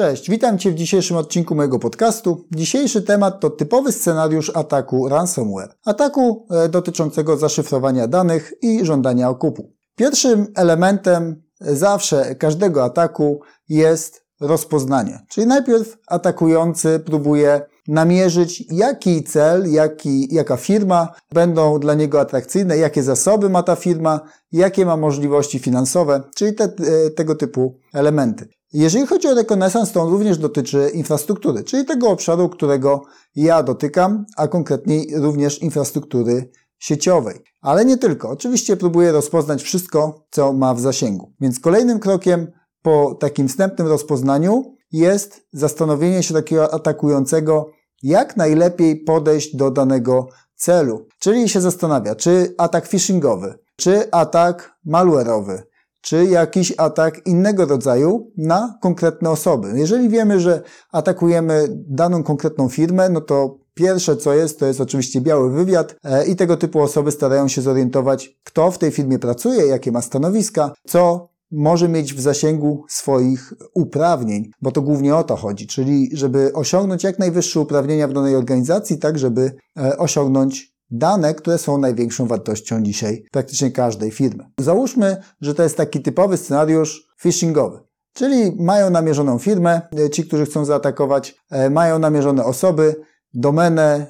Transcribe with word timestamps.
Cześć, 0.00 0.30
witam 0.30 0.58
Cię 0.58 0.70
w 0.70 0.74
dzisiejszym 0.74 1.16
odcinku 1.16 1.54
mojego 1.54 1.78
podcastu. 1.78 2.44
Dzisiejszy 2.54 3.02
temat 3.02 3.40
to 3.40 3.50
typowy 3.50 3.92
scenariusz 3.92 4.52
ataku 4.54 5.08
ransomware. 5.08 5.74
Ataku 5.84 6.46
e, 6.50 6.68
dotyczącego 6.68 7.36
zaszyfrowania 7.36 8.08
danych 8.08 8.52
i 8.62 8.84
żądania 8.84 9.28
okupu. 9.28 9.72
Pierwszym 9.96 10.46
elementem 10.56 11.42
zawsze 11.60 12.34
każdego 12.34 12.84
ataku 12.84 13.40
jest 13.68 14.24
rozpoznanie. 14.40 15.18
Czyli 15.28 15.46
najpierw 15.46 15.96
atakujący 16.06 17.00
próbuje 17.00 17.60
namierzyć, 17.88 18.64
jaki 18.70 19.24
cel, 19.24 19.72
jaki, 19.72 20.34
jaka 20.34 20.56
firma 20.56 21.08
będą 21.32 21.78
dla 21.78 21.94
niego 21.94 22.20
atrakcyjne, 22.20 22.78
jakie 22.78 23.02
zasoby 23.02 23.50
ma 23.50 23.62
ta 23.62 23.76
firma, 23.76 24.20
jakie 24.52 24.86
ma 24.86 24.96
możliwości 24.96 25.58
finansowe, 25.58 26.22
czyli 26.34 26.54
te, 26.54 26.64
e, 26.64 27.10
tego 27.10 27.34
typu 27.34 27.78
elementy. 27.92 28.48
Jeżeli 28.72 29.06
chodzi 29.06 29.28
o 29.28 29.34
rekonesans, 29.34 29.92
to 29.92 30.00
on 30.00 30.10
również 30.10 30.38
dotyczy 30.38 30.90
infrastruktury, 30.94 31.64
czyli 31.64 31.84
tego 31.84 32.10
obszaru, 32.10 32.48
którego 32.48 33.02
ja 33.36 33.62
dotykam, 33.62 34.24
a 34.36 34.48
konkretniej 34.48 35.10
również 35.14 35.62
infrastruktury 35.62 36.50
sieciowej. 36.78 37.40
Ale 37.60 37.84
nie 37.84 37.96
tylko. 37.96 38.30
Oczywiście 38.30 38.76
próbuję 38.76 39.12
rozpoznać 39.12 39.62
wszystko, 39.62 40.26
co 40.30 40.52
ma 40.52 40.74
w 40.74 40.80
zasięgu. 40.80 41.32
Więc 41.40 41.60
kolejnym 41.60 41.98
krokiem 41.98 42.52
po 42.82 43.14
takim 43.20 43.48
wstępnym 43.48 43.86
rozpoznaniu 43.86 44.76
jest 44.92 45.46
zastanowienie 45.52 46.22
się 46.22 46.34
takiego 46.34 46.74
atakującego, 46.74 47.70
jak 48.02 48.36
najlepiej 48.36 48.96
podejść 48.96 49.56
do 49.56 49.70
danego 49.70 50.28
celu. 50.54 51.06
Czyli 51.18 51.48
się 51.48 51.60
zastanawia, 51.60 52.14
czy 52.14 52.54
atak 52.58 52.88
phishingowy, 52.88 53.54
czy 53.76 54.10
atak 54.10 54.78
malware'owy, 54.86 55.58
czy 56.00 56.24
jakiś 56.24 56.74
atak 56.76 57.26
innego 57.26 57.66
rodzaju 57.66 58.30
na 58.36 58.78
konkretne 58.80 59.30
osoby. 59.30 59.72
Jeżeli 59.74 60.08
wiemy, 60.08 60.40
że 60.40 60.62
atakujemy 60.92 61.66
daną 61.88 62.22
konkretną 62.22 62.68
firmę, 62.68 63.08
no 63.08 63.20
to 63.20 63.58
pierwsze 63.74 64.16
co 64.16 64.34
jest, 64.34 64.58
to 64.58 64.66
jest 64.66 64.80
oczywiście 64.80 65.20
biały 65.20 65.52
wywiad 65.52 65.96
e, 66.04 66.26
i 66.26 66.36
tego 66.36 66.56
typu 66.56 66.80
osoby 66.80 67.12
starają 67.12 67.48
się 67.48 67.62
zorientować, 67.62 68.38
kto 68.44 68.70
w 68.70 68.78
tej 68.78 68.90
firmie 68.90 69.18
pracuje, 69.18 69.66
jakie 69.66 69.92
ma 69.92 70.02
stanowiska, 70.02 70.72
co 70.86 71.30
może 71.50 71.88
mieć 71.88 72.14
w 72.14 72.20
zasięgu 72.20 72.84
swoich 72.88 73.52
uprawnień, 73.74 74.50
bo 74.62 74.72
to 74.72 74.82
głównie 74.82 75.16
o 75.16 75.24
to 75.24 75.36
chodzi, 75.36 75.66
czyli 75.66 76.10
żeby 76.12 76.52
osiągnąć 76.54 77.04
jak 77.04 77.18
najwyższe 77.18 77.60
uprawnienia 77.60 78.08
w 78.08 78.12
danej 78.12 78.36
organizacji, 78.36 78.98
tak 78.98 79.18
żeby 79.18 79.52
e, 79.78 79.98
osiągnąć 79.98 80.79
dane, 80.90 81.34
które 81.34 81.58
są 81.58 81.78
największą 81.78 82.26
wartością 82.26 82.82
dzisiaj 82.82 83.24
praktycznie 83.32 83.70
każdej 83.70 84.10
firmy. 84.10 84.44
Załóżmy, 84.58 85.16
że 85.40 85.54
to 85.54 85.62
jest 85.62 85.76
taki 85.76 86.02
typowy 86.02 86.36
scenariusz 86.36 87.08
phishingowy. 87.20 87.80
Czyli 88.12 88.56
mają 88.58 88.90
namierzoną 88.90 89.38
firmę, 89.38 89.82
e, 89.98 90.10
ci, 90.10 90.24
którzy 90.24 90.46
chcą 90.46 90.64
zaatakować, 90.64 91.36
e, 91.50 91.70
mają 91.70 91.98
namierzone 91.98 92.44
osoby, 92.44 92.94
domenę, 93.34 94.06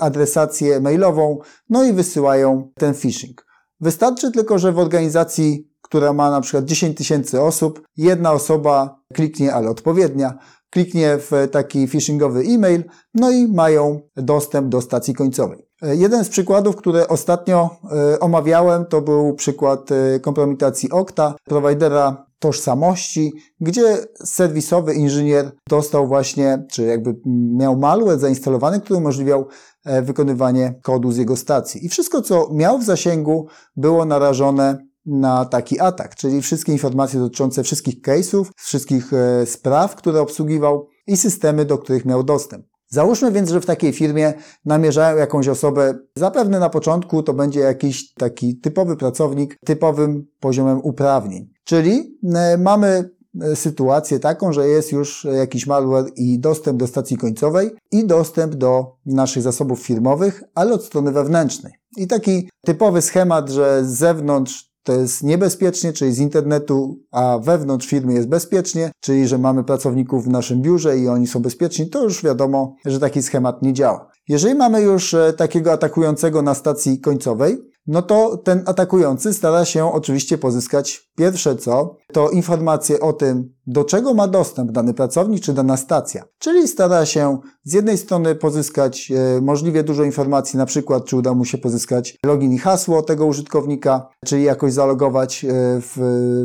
adresację 0.00 0.80
mailową, 0.80 1.38
no 1.68 1.84
i 1.84 1.92
wysyłają 1.92 2.72
ten 2.74 2.94
phishing. 2.94 3.46
Wystarczy 3.80 4.32
tylko, 4.32 4.58
że 4.58 4.72
w 4.72 4.78
organizacji 4.78 5.74
która 5.94 6.12
ma 6.12 6.30
na 6.30 6.40
przykład 6.40 6.64
10 6.64 6.96
tysięcy 6.96 7.40
osób, 7.40 7.82
jedna 7.96 8.32
osoba 8.32 9.00
kliknie, 9.12 9.54
ale 9.54 9.70
odpowiednia, 9.70 10.38
kliknie 10.70 11.18
w 11.18 11.48
taki 11.52 11.88
phishingowy 11.88 12.40
e-mail, 12.40 12.84
no 13.14 13.30
i 13.30 13.46
mają 13.46 14.00
dostęp 14.16 14.68
do 14.68 14.80
stacji 14.80 15.14
końcowej. 15.14 15.68
Jeden 15.92 16.24
z 16.24 16.28
przykładów, 16.28 16.76
które 16.76 17.08
ostatnio 17.08 17.70
e, 18.14 18.20
omawiałem, 18.20 18.86
to 18.86 19.02
był 19.02 19.34
przykład 19.34 19.92
e, 19.92 20.20
kompromitacji 20.20 20.90
Okta, 20.90 21.34
prowajdera 21.44 22.26
tożsamości, 22.38 23.32
gdzie 23.60 23.98
serwisowy 24.24 24.94
inżynier 24.94 25.52
dostał 25.68 26.06
właśnie, 26.06 26.66
czy 26.70 26.82
jakby 26.82 27.14
miał 27.56 27.76
malware 27.76 28.18
zainstalowany, 28.18 28.80
który 28.80 28.98
umożliwiał 28.98 29.46
e, 29.84 30.02
wykonywanie 30.02 30.80
kodu 30.82 31.12
z 31.12 31.16
jego 31.16 31.36
stacji. 31.36 31.86
I 31.86 31.88
wszystko, 31.88 32.22
co 32.22 32.48
miał 32.52 32.78
w 32.78 32.84
zasięgu, 32.84 33.46
było 33.76 34.04
narażone 34.04 34.78
na 35.06 35.44
taki 35.44 35.80
atak, 35.80 36.14
czyli 36.14 36.42
wszystkie 36.42 36.72
informacje 36.72 37.20
dotyczące 37.20 37.62
wszystkich 37.62 38.00
case'ów, 38.02 38.44
wszystkich 38.56 39.12
e, 39.12 39.46
spraw, 39.46 39.96
które 39.96 40.20
obsługiwał 40.20 40.88
i 41.06 41.16
systemy, 41.16 41.64
do 41.64 41.78
których 41.78 42.04
miał 42.04 42.22
dostęp. 42.22 42.73
Załóżmy 42.94 43.32
więc, 43.32 43.50
że 43.50 43.60
w 43.60 43.66
takiej 43.66 43.92
firmie 43.92 44.34
namierzają 44.64 45.16
jakąś 45.16 45.48
osobę, 45.48 45.98
zapewne 46.16 46.58
na 46.58 46.70
początku 46.70 47.22
to 47.22 47.34
będzie 47.34 47.60
jakiś 47.60 48.14
taki 48.14 48.56
typowy 48.56 48.96
pracownik, 48.96 49.56
typowym 49.64 50.26
poziomem 50.40 50.80
uprawnień. 50.82 51.50
Czyli 51.64 52.18
e, 52.34 52.58
mamy 52.58 53.10
e, 53.40 53.56
sytuację 53.56 54.18
taką, 54.20 54.52
że 54.52 54.68
jest 54.68 54.92
już 54.92 55.26
jakiś 55.38 55.66
malware 55.66 56.06
i 56.16 56.38
dostęp 56.38 56.78
do 56.78 56.86
stacji 56.86 57.16
końcowej 57.16 57.70
i 57.90 58.06
dostęp 58.06 58.54
do 58.54 58.96
naszych 59.06 59.42
zasobów 59.42 59.80
firmowych, 59.80 60.42
ale 60.54 60.72
od 60.72 60.84
strony 60.84 61.12
wewnętrznej. 61.12 61.72
I 61.96 62.06
taki 62.06 62.50
typowy 62.64 63.02
schemat, 63.02 63.50
że 63.50 63.84
z 63.84 63.88
zewnątrz 63.88 64.73
to 64.84 64.92
jest 64.92 65.22
niebezpiecznie, 65.22 65.92
czyli 65.92 66.12
z 66.12 66.18
internetu, 66.18 66.98
a 67.12 67.38
wewnątrz 67.42 67.86
firmy 67.86 68.14
jest 68.14 68.28
bezpiecznie, 68.28 68.90
czyli 69.00 69.28
że 69.28 69.38
mamy 69.38 69.64
pracowników 69.64 70.24
w 70.24 70.28
naszym 70.28 70.62
biurze 70.62 70.98
i 70.98 71.08
oni 71.08 71.26
są 71.26 71.40
bezpieczni, 71.40 71.90
to 71.90 72.02
już 72.02 72.22
wiadomo, 72.22 72.74
że 72.86 73.00
taki 73.00 73.22
schemat 73.22 73.62
nie 73.62 73.72
działa. 73.72 74.10
Jeżeli 74.28 74.54
mamy 74.54 74.80
już 74.80 75.14
e, 75.14 75.32
takiego 75.32 75.72
atakującego 75.72 76.42
na 76.42 76.54
stacji 76.54 77.00
końcowej, 77.00 77.58
no 77.86 78.02
to 78.02 78.36
ten 78.36 78.62
atakujący 78.66 79.34
stara 79.34 79.64
się 79.64 79.92
oczywiście 79.92 80.38
pozyskać 80.38 81.10
pierwsze 81.16 81.56
co, 81.56 81.96
to 82.12 82.30
informacje 82.30 83.00
o 83.00 83.12
tym, 83.12 83.53
do 83.66 83.84
czego 83.84 84.14
ma 84.14 84.28
dostęp 84.28 84.72
dany 84.72 84.94
pracownik 84.94 85.42
czy 85.42 85.52
dana 85.52 85.76
stacja. 85.76 86.24
Czyli 86.38 86.68
stara 86.68 87.06
się 87.06 87.38
z 87.64 87.72
jednej 87.72 87.98
strony 87.98 88.34
pozyskać 88.34 89.12
e, 89.36 89.40
możliwie 89.40 89.82
dużo 89.82 90.04
informacji, 90.04 90.56
na 90.56 90.66
przykład 90.66 91.04
czy 91.04 91.16
uda 91.16 91.34
mu 91.34 91.44
się 91.44 91.58
pozyskać 91.58 92.16
login 92.26 92.52
i 92.52 92.58
hasło 92.58 93.02
tego 93.02 93.26
użytkownika, 93.26 94.08
czyli 94.24 94.44
jakoś 94.44 94.72
zalogować 94.72 95.44
e, 95.44 95.48
w, 95.80 95.96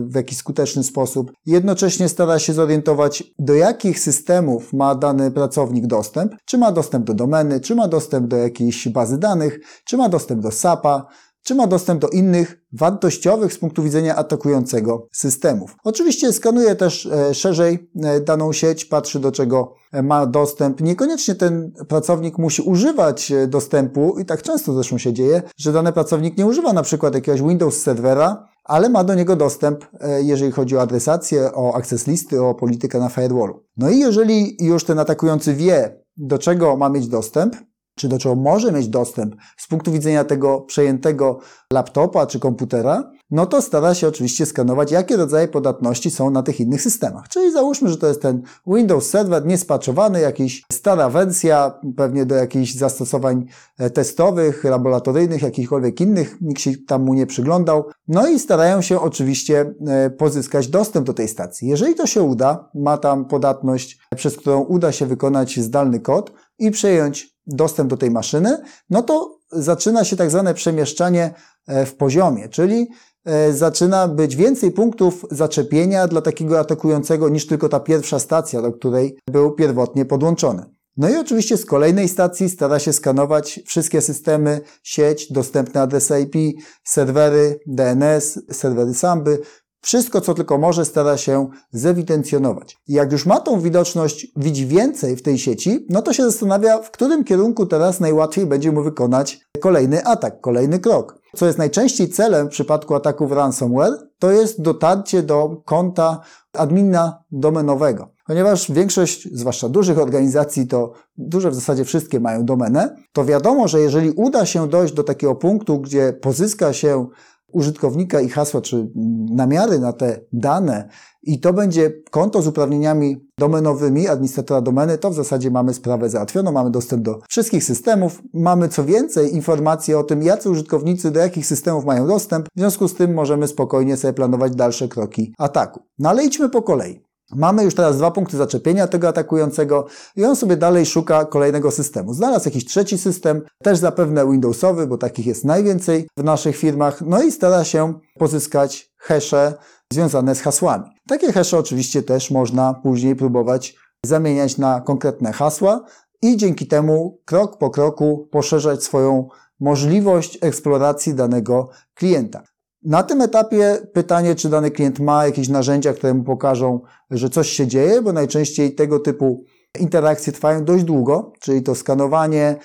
w 0.09 0.15
jakiś 0.15 0.37
skuteczny 0.37 0.83
sposób. 0.83 1.31
Jednocześnie 1.45 2.09
stara 2.09 2.39
się 2.39 2.53
zorientować, 2.53 3.23
do 3.39 3.53
jakich 3.53 3.99
systemów 3.99 4.73
ma 4.73 4.95
dany 4.95 5.31
pracownik 5.31 5.87
dostęp, 5.87 6.35
czy 6.45 6.57
ma 6.57 6.71
dostęp 6.71 7.05
do 7.05 7.13
domeny, 7.13 7.59
czy 7.59 7.75
ma 7.75 7.87
dostęp 7.87 8.27
do 8.27 8.37
jakiejś 8.37 8.87
bazy 8.87 9.17
danych, 9.17 9.59
czy 9.85 9.97
ma 9.97 10.09
dostęp 10.09 10.41
do 10.41 10.51
SAP-a, 10.51 11.05
czy 11.43 11.55
ma 11.55 11.67
dostęp 11.67 12.01
do 12.01 12.07
innych 12.07 12.65
wartościowych 12.73 13.53
z 13.53 13.57
punktu 13.57 13.83
widzenia 13.83 14.15
atakującego 14.15 15.07
systemów. 15.11 15.75
Oczywiście 15.83 16.33
skanuje 16.33 16.75
też 16.75 17.05
e, 17.05 17.33
szerzej 17.33 17.91
e, 18.03 18.19
daną 18.19 18.53
sieć, 18.53 18.85
patrzy 18.85 19.19
do 19.19 19.31
czego 19.31 19.73
e, 19.91 20.03
ma 20.03 20.25
dostęp. 20.25 20.81
Niekoniecznie 20.81 21.35
ten 21.35 21.71
pracownik 21.87 22.37
musi 22.37 22.61
używać 22.61 23.33
dostępu 23.47 24.19
i 24.19 24.25
tak 24.25 24.41
często 24.41 24.73
zresztą 24.73 24.97
się 24.97 25.13
dzieje, 25.13 25.41
że 25.57 25.71
dany 25.71 25.93
pracownik 25.93 26.37
nie 26.37 26.45
używa 26.45 26.73
na 26.73 26.83
przykład 26.83 27.15
jakiegoś 27.15 27.41
Windows 27.41 27.81
serwera, 27.81 28.49
ale 28.63 28.89
ma 28.89 29.03
do 29.03 29.15
niego 29.15 29.35
dostęp, 29.35 29.85
jeżeli 30.19 30.51
chodzi 30.51 30.77
o 30.77 30.81
adresację, 30.81 31.53
o 31.53 31.75
access 31.75 32.07
listy, 32.07 32.43
o 32.43 32.55
politykę 32.55 32.99
na 32.99 33.09
firewallu. 33.09 33.63
No 33.77 33.89
i 33.89 33.99
jeżeli 33.99 34.57
już 34.59 34.83
ten 34.83 34.99
atakujący 34.99 35.53
wie, 35.53 36.03
do 36.17 36.37
czego 36.37 36.77
ma 36.77 36.89
mieć 36.89 37.07
dostęp, 37.07 37.55
czy 37.99 38.07
do 38.07 38.19
czego 38.19 38.35
może 38.35 38.71
mieć 38.71 38.87
dostęp 38.87 39.35
z 39.57 39.67
punktu 39.67 39.91
widzenia 39.91 40.23
tego 40.23 40.61
przejętego 40.61 41.39
laptopa 41.73 42.27
czy 42.27 42.39
komputera, 42.39 43.11
no 43.31 43.45
to 43.45 43.61
stara 43.61 43.93
się 43.93 44.07
oczywiście 44.07 44.45
skanować, 44.45 44.91
jakie 44.91 45.17
rodzaje 45.17 45.47
podatności 45.47 46.11
są 46.11 46.29
na 46.29 46.43
tych 46.43 46.59
innych 46.59 46.81
systemach. 46.81 47.27
Czyli 47.27 47.51
załóżmy, 47.51 47.89
że 47.89 47.97
to 47.97 48.07
jest 48.07 48.21
ten 48.21 48.41
Windows 48.67 49.09
Server 49.09 49.45
niespaczowany, 49.45 50.21
jakiś 50.21 50.63
stara 50.71 51.09
wersja, 51.09 51.79
pewnie 51.97 52.25
do 52.25 52.35
jakichś 52.35 52.73
zastosowań 52.73 53.45
e, 53.77 53.89
testowych, 53.89 54.63
laboratoryjnych, 54.63 55.41
jakichkolwiek 55.41 56.01
innych, 56.01 56.37
nikt 56.41 56.61
się 56.61 56.71
tam 56.87 57.03
mu 57.03 57.13
nie 57.13 57.27
przyglądał. 57.27 57.85
No 58.07 58.27
i 58.27 58.39
starają 58.39 58.81
się 58.81 58.99
oczywiście 58.99 59.73
e, 59.87 60.09
pozyskać 60.09 60.67
dostęp 60.67 61.05
do 61.05 61.13
tej 61.13 61.27
stacji. 61.27 61.67
Jeżeli 61.67 61.95
to 61.95 62.07
się 62.07 62.21
uda, 62.21 62.69
ma 62.75 62.97
tam 62.97 63.25
podatność, 63.25 63.99
przez 64.15 64.37
którą 64.37 64.59
uda 64.61 64.91
się 64.91 65.05
wykonać 65.05 65.59
zdalny 65.59 65.99
kod 65.99 66.31
i 66.59 66.71
przejąć 66.71 67.38
dostęp 67.55 67.89
do 67.89 67.97
tej 67.97 68.11
maszyny, 68.11 68.57
no 68.89 69.03
to 69.03 69.39
zaczyna 69.51 70.03
się 70.03 70.15
tak 70.15 70.31
zwane 70.31 70.53
przemieszczanie 70.53 71.33
e, 71.67 71.85
w 71.85 71.95
poziomie, 71.95 72.49
czyli 72.49 72.87
e, 73.25 73.53
zaczyna 73.53 74.07
być 74.07 74.35
więcej 74.35 74.71
punktów 74.71 75.25
zaczepienia 75.31 76.07
dla 76.07 76.21
takiego 76.21 76.59
atakującego 76.59 77.29
niż 77.29 77.47
tylko 77.47 77.69
ta 77.69 77.79
pierwsza 77.79 78.19
stacja, 78.19 78.61
do 78.61 78.71
której 78.71 79.17
był 79.31 79.51
pierwotnie 79.51 80.05
podłączony. 80.05 80.65
No 80.97 81.09
i 81.09 81.15
oczywiście 81.15 81.57
z 81.57 81.65
kolejnej 81.65 82.09
stacji 82.09 82.49
stara 82.49 82.79
się 82.79 82.93
skanować 82.93 83.59
wszystkie 83.65 84.01
systemy, 84.01 84.61
sieć, 84.83 85.31
dostępne 85.31 85.81
adresy 85.81 86.21
IP, 86.21 86.61
serwery 86.83 87.59
DNS, 87.67 88.39
serwery 88.51 88.93
Samby, 88.93 89.39
wszystko, 89.81 90.21
co 90.21 90.33
tylko 90.33 90.57
może, 90.57 90.85
stara 90.85 91.17
się 91.17 91.47
zewidencjonować. 91.71 92.77
I 92.87 92.93
jak 92.93 93.11
już 93.11 93.25
ma 93.25 93.39
tą 93.39 93.61
widoczność, 93.61 94.27
widzi 94.35 94.67
więcej 94.67 95.15
w 95.15 95.21
tej 95.21 95.37
sieci, 95.37 95.85
no 95.89 96.01
to 96.01 96.13
się 96.13 96.23
zastanawia, 96.23 96.77
w 96.77 96.91
którym 96.91 97.23
kierunku 97.23 97.65
teraz 97.65 97.99
najłatwiej 97.99 98.45
będzie 98.45 98.71
mu 98.71 98.83
wykonać 98.83 99.39
kolejny 99.61 100.05
atak, 100.05 100.41
kolejny 100.41 100.79
krok. 100.79 101.19
Co 101.35 101.45
jest 101.45 101.57
najczęściej 101.57 102.09
celem 102.09 102.47
w 102.47 102.51
przypadku 102.51 102.95
ataków 102.95 103.31
ransomware, 103.31 103.93
to 104.19 104.31
jest 104.31 104.61
dotarcie 104.61 105.23
do 105.23 105.61
konta 105.65 106.19
admina 106.53 107.23
domenowego. 107.31 108.11
Ponieważ 108.27 108.71
większość, 108.71 109.27
zwłaszcza 109.33 109.69
dużych 109.69 109.99
organizacji, 109.99 110.67
to 110.67 110.93
duże 111.17 111.51
w 111.51 111.55
zasadzie 111.55 111.85
wszystkie 111.85 112.19
mają 112.19 112.45
domenę, 112.45 112.95
to 113.13 113.25
wiadomo, 113.25 113.67
że 113.67 113.79
jeżeli 113.79 114.11
uda 114.11 114.45
się 114.45 114.67
dojść 114.67 114.93
do 114.93 115.03
takiego 115.03 115.35
punktu, 115.35 115.79
gdzie 115.79 116.13
pozyska 116.13 116.73
się 116.73 117.07
użytkownika 117.51 118.21
i 118.21 118.29
hasła, 118.29 118.61
czy 118.61 118.89
namiary 119.29 119.79
na 119.79 119.93
te 119.93 120.19
dane 120.33 120.89
i 121.23 121.39
to 121.39 121.53
będzie 121.53 121.91
konto 122.11 122.41
z 122.41 122.47
uprawnieniami 122.47 123.27
domenowymi 123.37 124.07
administratora 124.07 124.61
domeny, 124.61 124.97
to 124.97 125.09
w 125.09 125.13
zasadzie 125.13 125.51
mamy 125.51 125.73
sprawę 125.73 126.09
załatwioną, 126.09 126.51
mamy 126.51 126.71
dostęp 126.71 127.03
do 127.03 127.19
wszystkich 127.29 127.63
systemów, 127.63 128.21
mamy 128.33 128.69
co 128.69 128.85
więcej 128.85 129.35
informacje 129.35 129.99
o 129.99 130.03
tym, 130.03 130.23
jacy 130.23 130.49
użytkownicy 130.49 131.11
do 131.11 131.19
jakich 131.19 131.45
systemów 131.45 131.85
mają 131.85 132.07
dostęp, 132.07 132.47
w 132.55 132.59
związku 132.59 132.87
z 132.87 132.95
tym 132.95 133.13
możemy 133.13 133.47
spokojnie 133.47 133.97
sobie 133.97 134.13
planować 134.13 134.55
dalsze 134.55 134.87
kroki 134.87 135.33
ataku. 135.37 135.79
No 135.99 136.09
ale 136.09 136.25
idźmy 136.25 136.49
po 136.49 136.61
kolei. 136.61 137.08
Mamy 137.35 137.63
już 137.63 137.75
teraz 137.75 137.97
dwa 137.97 138.11
punkty 138.11 138.37
zaczepienia 138.37 138.87
tego 138.87 139.07
atakującego 139.07 139.85
i 140.15 140.25
on 140.25 140.35
sobie 140.35 140.57
dalej 140.57 140.85
szuka 140.85 141.25
kolejnego 141.25 141.71
systemu. 141.71 142.13
Znalazł 142.13 142.47
jakiś 142.47 142.65
trzeci 142.65 142.97
system, 142.97 143.41
też 143.63 143.77
zapewne 143.77 144.31
Windowsowy, 144.31 144.87
bo 144.87 144.97
takich 144.97 145.25
jest 145.25 145.45
najwięcej 145.45 146.07
w 146.17 146.23
naszych 146.23 146.57
firmach, 146.57 147.01
no 147.01 147.23
i 147.23 147.31
stara 147.31 147.63
się 147.63 147.93
pozyskać 148.19 148.91
hasze 148.97 149.53
związane 149.93 150.35
z 150.35 150.41
hasłami. 150.41 150.85
Takie 151.07 151.33
hasze 151.33 151.57
oczywiście 151.57 152.03
też 152.03 152.31
można 152.31 152.73
później 152.73 153.15
próbować 153.15 153.75
zamieniać 154.05 154.57
na 154.57 154.81
konkretne 154.81 155.33
hasła 155.33 155.85
i 156.21 156.37
dzięki 156.37 156.67
temu 156.67 157.19
krok 157.25 157.57
po 157.57 157.69
kroku 157.69 158.27
poszerzać 158.31 158.83
swoją 158.83 159.27
możliwość 159.59 160.37
eksploracji 160.41 161.13
danego 161.13 161.69
klienta. 161.93 162.43
Na 162.83 163.03
tym 163.03 163.21
etapie 163.21 163.77
pytanie, 163.93 164.35
czy 164.35 164.49
dany 164.49 164.71
klient 164.71 164.99
ma 164.99 165.25
jakieś 165.25 165.49
narzędzia, 165.49 165.93
które 165.93 166.13
mu 166.13 166.23
pokażą, 166.23 166.81
że 167.11 167.29
coś 167.29 167.49
się 167.49 167.67
dzieje, 167.67 168.01
bo 168.01 168.13
najczęściej 168.13 168.75
tego 168.75 168.99
typu 168.99 169.43
interakcje 169.79 170.33
trwają 170.33 170.65
dość 170.65 170.83
długo, 170.83 171.33
czyli 171.39 171.63
to 171.63 171.75
skanowanie, 171.75 172.55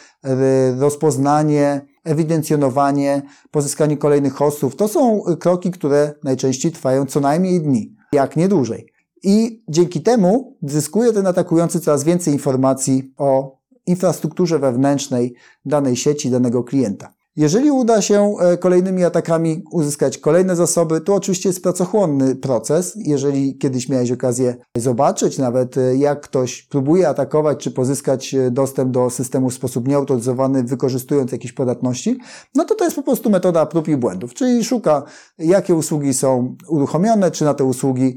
rozpoznanie, 0.78 1.86
ewidencjonowanie, 2.04 3.22
pozyskanie 3.50 3.96
kolejnych 3.96 4.34
hostów. 4.34 4.76
To 4.76 4.88
są 4.88 5.22
kroki, 5.40 5.70
które 5.70 6.14
najczęściej 6.24 6.72
trwają 6.72 7.06
co 7.06 7.20
najmniej 7.20 7.60
dni, 7.60 7.96
jak 8.12 8.36
nie 8.36 8.48
dłużej. 8.48 8.92
I 9.22 9.64
dzięki 9.68 10.02
temu 10.02 10.56
zyskuje 10.62 11.12
ten 11.12 11.26
atakujący 11.26 11.80
coraz 11.80 12.04
więcej 12.04 12.32
informacji 12.34 13.14
o 13.16 13.58
infrastrukturze 13.86 14.58
wewnętrznej 14.58 15.34
danej 15.64 15.96
sieci, 15.96 16.30
danego 16.30 16.64
klienta. 16.64 17.14
Jeżeli 17.36 17.70
uda 17.70 18.02
się 18.02 18.34
e, 18.40 18.58
kolejnymi 18.58 19.04
atakami 19.04 19.64
uzyskać 19.70 20.18
kolejne 20.18 20.56
zasoby, 20.56 21.00
to 21.00 21.14
oczywiście 21.14 21.48
jest 21.48 21.62
pracochłonny 21.62 22.36
proces. 22.36 22.92
Jeżeli 22.96 23.58
kiedyś 23.58 23.88
miałeś 23.88 24.12
okazję 24.12 24.56
zobaczyć 24.76 25.38
nawet, 25.38 25.76
e, 25.78 25.96
jak 25.96 26.20
ktoś 26.20 26.62
próbuje 26.62 27.08
atakować 27.08 27.58
czy 27.58 27.70
pozyskać 27.70 28.34
e, 28.34 28.50
dostęp 28.50 28.90
do 28.90 29.10
systemu 29.10 29.50
w 29.50 29.54
sposób 29.54 29.88
nieautoryzowany, 29.88 30.64
wykorzystując 30.64 31.32
jakieś 31.32 31.52
podatności, 31.52 32.18
no 32.54 32.64
to 32.64 32.74
to 32.74 32.84
jest 32.84 32.96
po 32.96 33.02
prostu 33.02 33.30
metoda 33.30 33.66
prób 33.66 33.88
i 33.88 33.96
błędów, 33.96 34.34
czyli 34.34 34.64
szuka, 34.64 35.02
jakie 35.38 35.74
usługi 35.74 36.14
są 36.14 36.56
uruchomione, 36.68 37.30
czy 37.30 37.44
na 37.44 37.54
te 37.54 37.64
usługi 37.64 38.16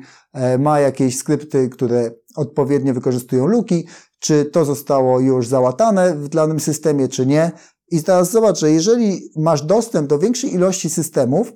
ma 0.60 0.80
jakieś 0.80 1.18
skrypty, 1.18 1.70
które 1.70 2.12
odpowiednio 2.36 2.94
wykorzystują 2.94 3.48
luki, 3.48 3.88
czy 4.20 4.46
to 4.46 4.66
zostało 4.66 5.20
już 5.20 5.48
załatane 5.48 6.16
w 6.16 6.30
danym 6.30 6.60
systemie, 6.60 7.08
czy 7.08 7.25
nie. 7.25 7.52
I 7.92 8.04
teraz 8.04 8.31
zobacz, 8.31 8.60
że 8.60 8.72
jeżeli 8.72 9.31
masz 9.36 9.62
dostęp 9.62 10.10
do 10.10 10.19
większej 10.19 10.54
ilości 10.54 10.89
systemów, 10.89 11.54